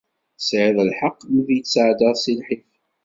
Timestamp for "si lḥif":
2.19-2.69